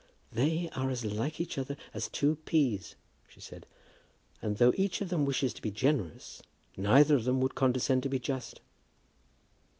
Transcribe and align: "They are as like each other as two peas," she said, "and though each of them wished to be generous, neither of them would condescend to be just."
"They 0.31 0.67
are 0.75 0.89
as 0.89 1.05
like 1.05 1.39
each 1.39 1.59
other 1.59 1.77
as 1.93 2.07
two 2.07 2.37
peas," 2.37 2.95
she 3.27 3.39
said, 3.39 3.67
"and 4.41 4.57
though 4.57 4.73
each 4.75 4.99
of 4.99 5.09
them 5.09 5.25
wished 5.27 5.55
to 5.55 5.61
be 5.61 5.69
generous, 5.69 6.41
neither 6.75 7.13
of 7.15 7.23
them 7.25 7.39
would 7.41 7.53
condescend 7.53 8.01
to 8.01 8.09
be 8.09 8.17
just." 8.17 8.61